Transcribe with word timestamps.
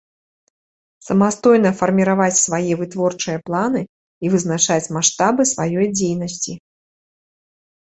Самастойна 1.07 1.71
фармiраваць 1.81 2.41
свае 2.45 2.73
вытворчыя 2.81 3.37
планы 3.51 3.81
i 4.25 4.35
вызначаць 4.37 4.83
маштабы 5.01 5.51
сваёй 5.55 5.87
дзейнасцi. 5.97 6.53